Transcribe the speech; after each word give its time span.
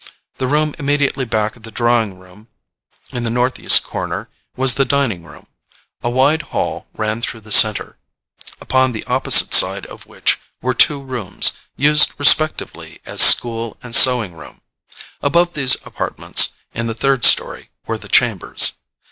The 0.37 0.47
room 0.47 0.73
immediately 0.79 1.25
back 1.25 1.55
of 1.55 1.61
the 1.61 1.69
drawing 1.69 2.17
room, 2.17 2.47
in 3.11 3.21
the 3.21 3.29
north 3.29 3.59
east 3.59 3.83
corner, 3.83 4.29
was 4.55 4.73
the 4.73 4.83
dining 4.83 5.23
room: 5.23 5.45
a 6.01 6.09
wide 6.09 6.41
hall 6.41 6.87
ran 6.95 7.21
through 7.21 7.41
the 7.41 7.51
centre, 7.51 7.99
upon 8.59 8.93
the 8.93 9.03
opposite 9.03 9.53
side 9.53 9.85
of 9.85 10.07
which 10.07 10.39
were 10.59 10.73
two 10.73 10.99
rooms, 11.03 11.51
used 11.77 12.13
respectively 12.17 12.99
as 13.05 13.21
school 13.21 13.77
and 13.83 13.93
sewing 13.93 14.33
room. 14.33 14.61
Above 15.21 15.53
these 15.53 15.75
apartments, 15.85 16.53
in 16.73 16.87
the 16.87 16.95
third 16.95 17.23
story, 17.23 17.69
were 17.85 17.99
the 17.99 18.09
chambers. 18.09 18.73